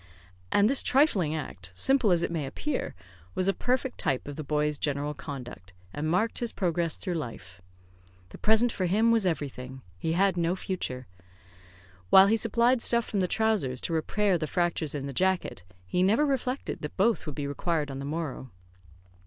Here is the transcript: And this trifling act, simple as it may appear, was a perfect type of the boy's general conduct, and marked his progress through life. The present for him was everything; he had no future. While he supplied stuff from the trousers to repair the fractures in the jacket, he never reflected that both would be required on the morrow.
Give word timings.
And 0.51 0.67
this 0.67 0.81
trifling 0.81 1.35
act, 1.35 1.71
simple 1.75 2.09
as 2.11 2.23
it 2.23 2.31
may 2.31 2.47
appear, 2.47 2.95
was 3.35 3.47
a 3.47 3.53
perfect 3.53 3.99
type 3.99 4.27
of 4.27 4.35
the 4.35 4.43
boy's 4.43 4.79
general 4.79 5.13
conduct, 5.13 5.73
and 5.93 6.09
marked 6.09 6.39
his 6.39 6.51
progress 6.51 6.97
through 6.97 7.13
life. 7.13 7.61
The 8.29 8.39
present 8.39 8.71
for 8.71 8.87
him 8.87 9.11
was 9.11 9.27
everything; 9.27 9.83
he 9.99 10.13
had 10.13 10.37
no 10.37 10.55
future. 10.55 11.05
While 12.09 12.25
he 12.25 12.35
supplied 12.35 12.81
stuff 12.81 13.05
from 13.05 13.19
the 13.19 13.27
trousers 13.27 13.79
to 13.81 13.93
repair 13.93 14.39
the 14.39 14.47
fractures 14.47 14.95
in 14.95 15.05
the 15.05 15.13
jacket, 15.13 15.61
he 15.85 16.01
never 16.01 16.25
reflected 16.25 16.81
that 16.81 16.97
both 16.97 17.27
would 17.27 17.35
be 17.35 17.45
required 17.45 17.91
on 17.91 17.99
the 17.99 18.03
morrow. 18.03 18.49